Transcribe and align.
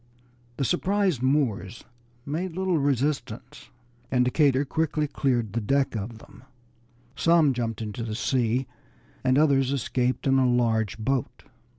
The 0.57 0.65
surprised 0.65 1.21
Moors 1.21 1.83
made 2.25 2.55
little 2.55 2.79
resistance, 2.79 3.69
and 4.09 4.25
Decatur 4.25 4.65
quickly 4.65 5.07
cleared 5.07 5.53
the 5.53 5.61
deck 5.61 5.95
of 5.95 6.17
them; 6.17 6.41
some 7.15 7.53
jumped 7.53 7.83
into 7.83 8.01
the 8.01 8.15
sea, 8.15 8.65
and 9.23 9.37
others 9.37 9.71
escaped 9.71 10.25
in 10.25 10.39
a 10.39 10.49
large 10.51 10.97
boat. 10.97 11.43